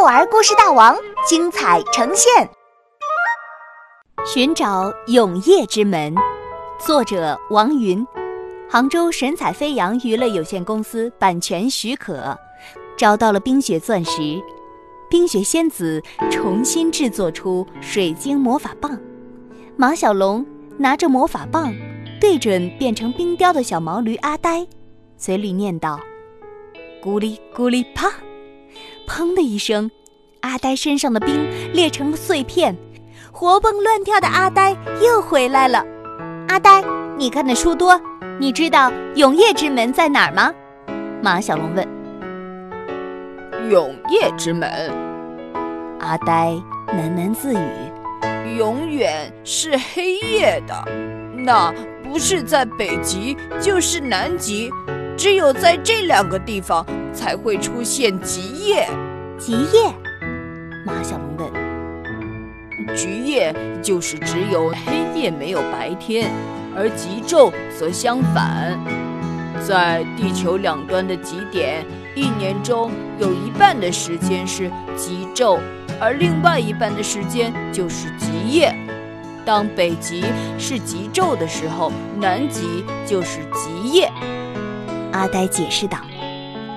[0.00, 0.96] 幼儿故事大王
[1.28, 2.48] 精彩呈现，
[4.26, 6.14] 《寻找永夜之门》，
[6.78, 8.06] 作者王云，
[8.66, 12.34] 杭州神采飞扬娱乐有限公司版权许可，
[12.96, 14.42] 找到了冰雪钻石，
[15.10, 18.98] 冰雪仙子重新制作出水晶魔法棒，
[19.76, 20.46] 马小龙
[20.78, 21.74] 拿着魔法棒，
[22.18, 24.66] 对准变成冰雕的小毛驴阿呆，
[25.18, 26.00] 嘴里念叨
[27.04, 28.10] ：“咕哩咕哩啪。”
[29.10, 29.90] 砰的一声，
[30.42, 32.76] 阿呆身上的冰裂成了碎片，
[33.32, 35.84] 活蹦乱跳的阿呆又回来了。
[36.46, 36.80] 阿呆，
[37.18, 38.00] 你看的书多，
[38.38, 40.54] 你知道永夜之门在哪儿吗？
[41.20, 41.84] 马小龙问。
[43.68, 44.70] 永夜之门，
[45.98, 46.52] 阿呆
[46.86, 47.92] 喃喃自语
[48.56, 50.84] ：“永远是黑夜的，
[51.36, 54.70] 那不是在北极，就是南极。”
[55.18, 58.88] 只有在这两个地方才会出现极夜。
[59.38, 59.92] 极夜？
[60.84, 62.96] 马小龙问。
[62.96, 66.30] 极夜就是只有黑夜没有白天，
[66.74, 68.78] 而极昼则相反。
[69.66, 71.84] 在地球两端的极点，
[72.14, 75.58] 一年中有一半的时间是极昼，
[76.00, 78.74] 而另外一半的时间就是极夜。
[79.44, 80.24] 当北极
[80.58, 84.10] 是极昼的时候，南极就是极夜。
[85.12, 85.98] 阿呆解释道：“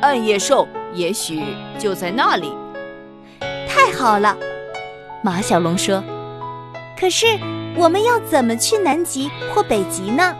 [0.00, 1.42] 暗夜兽也许
[1.78, 2.52] 就在那里。”
[3.68, 4.36] 太好了，
[5.22, 6.02] 马小龙说。
[6.98, 7.26] 可是
[7.76, 10.36] 我们要怎么去南极或北极呢？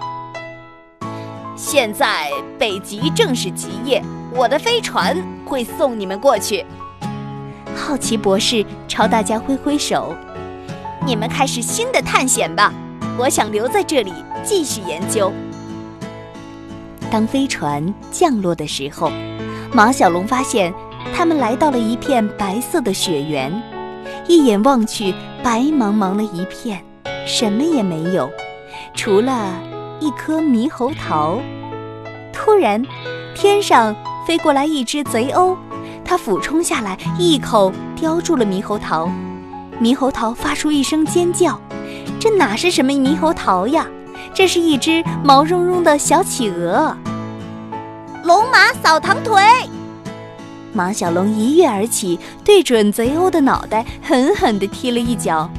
[1.56, 4.02] 现在北极正是极夜，
[4.34, 6.64] 我的飞船会送你们过去。
[7.74, 10.14] 好奇博士朝大家挥挥手
[11.06, 12.72] ：“你们开始新的探险吧，
[13.18, 14.12] 我想留在这里
[14.44, 15.32] 继续研究。”
[17.10, 19.10] 当飞船降落的时候，
[19.72, 20.72] 马小龙发现
[21.14, 23.52] 他们来到了一片白色的雪原。
[24.26, 26.84] 一眼望去，白茫茫的一片，
[27.26, 28.30] 什么也没有，
[28.94, 29.54] 除了
[30.00, 31.38] 一颗猕猴桃。
[32.32, 32.84] 突然，
[33.34, 33.94] 天上
[34.26, 35.56] 飞过来一只贼鸥，
[36.04, 39.10] 它俯冲下来，一口叼住了猕猴桃。
[39.80, 41.60] 猕猴桃发出一声尖叫
[42.20, 43.86] ：“这哪是什么猕猴桃呀？”
[44.32, 46.96] 这是一只毛茸茸的小企鹅，
[48.22, 49.42] 龙马扫堂腿。
[50.72, 55.50] 马小龙一跃而起，对准贼鸥的脑袋狠狠地踢了一脚，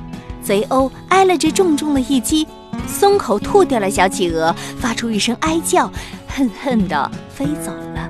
[0.41, 2.47] 贼鸥挨了这重重的一击，
[2.87, 5.91] 松口吐掉了小企鹅，发出一声哀叫，
[6.27, 8.09] 恨恨地飞走了。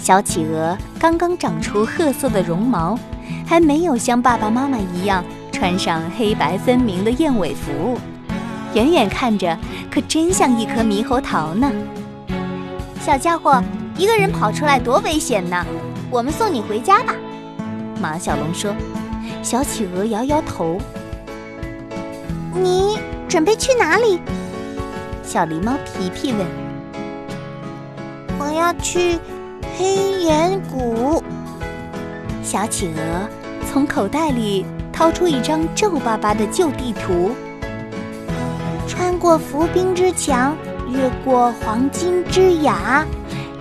[0.00, 2.98] 小企鹅刚刚长出褐色的绒毛，
[3.46, 7.98] 还没有像爸爸妈妈一样穿上黑白分明的燕尾服。
[8.74, 9.56] 远远看着，
[9.90, 11.70] 可真像一颗猕猴桃呢。
[13.04, 13.62] 小家伙，
[13.98, 15.62] 一个人跑出来多危险呢！
[16.10, 17.14] 我们送你回家吧。
[18.00, 18.74] 马小龙说。
[19.42, 20.80] 小企鹅摇摇头。
[22.54, 22.98] 你
[23.28, 24.18] 准备去哪里？
[25.22, 26.46] 小狸猫皮皮问。
[28.38, 29.18] 我要去
[29.76, 31.22] 黑岩谷。
[32.42, 33.28] 小企鹅
[33.70, 37.32] 从口袋里掏出一张皱巴巴的旧地图。
[38.88, 40.56] 穿过浮冰之墙，
[40.96, 43.04] 越过黄金之崖，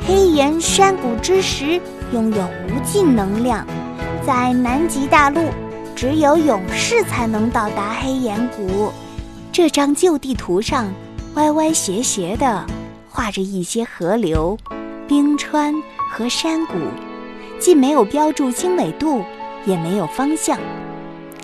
[0.05, 3.65] 黑岩山谷之石拥有无尽能量。
[4.25, 5.41] 在南极大陆，
[5.95, 8.91] 只有勇士才能到达黑岩谷。
[9.51, 10.93] 这张旧地图上，
[11.33, 12.65] 歪歪斜斜地
[13.09, 14.57] 画着一些河流、
[15.07, 15.73] 冰川
[16.11, 16.75] 和山谷，
[17.59, 19.23] 既没有标注经纬度，
[19.65, 20.57] 也没有方向。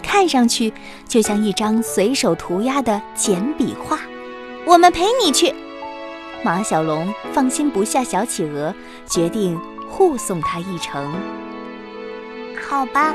[0.03, 0.71] 看上去
[1.07, 3.99] 就像一张随手涂鸦的简笔画。
[4.65, 5.53] 我们陪你去。
[6.43, 8.73] 马小龙放心不下小企鹅，
[9.05, 11.13] 决定护送它一程。
[12.69, 13.13] 好吧，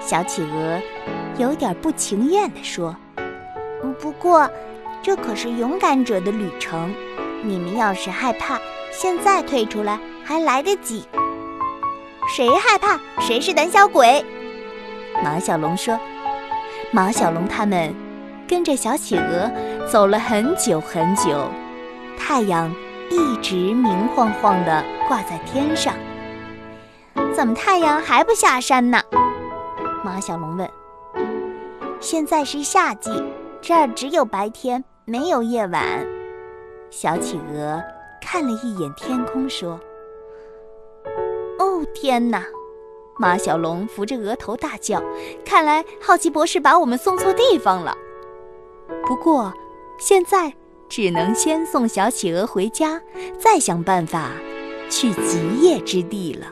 [0.00, 0.80] 小企鹅
[1.38, 2.94] 有点不情愿地说
[3.98, 4.50] ：“不过，
[5.02, 6.92] 这可是勇敢者的旅程。
[7.42, 8.58] 你们要是害怕，
[8.92, 11.06] 现在退出来还来得及。
[12.34, 14.24] 谁害怕，谁是胆小鬼。”
[15.24, 15.98] 马小龙说
[16.92, 17.94] ：“马小龙他们
[18.46, 19.50] 跟着小企鹅
[19.90, 21.48] 走了很久很久，
[22.26, 22.74] 太阳
[23.10, 25.94] 一直明晃晃地挂在天上。
[27.34, 28.98] 怎么太阳还不下山呢？”
[30.02, 30.68] 马小龙问。
[32.00, 33.10] “现在是夏季，
[33.60, 35.84] 这儿只有白天，没有夜晚。”
[36.88, 37.82] 小企鹅
[38.22, 39.78] 看了一眼天空，说
[41.60, 42.42] ：“哦，天哪！”
[43.20, 45.02] 马小龙扶着额头大叫
[45.44, 47.94] ：“看来好奇博士把我们送错地方了。
[49.04, 49.52] 不过，
[49.98, 50.54] 现在
[50.96, 53.02] 只能先送小企鹅回家，
[53.36, 54.30] 再想办法
[54.88, 56.46] 去极夜之地了。”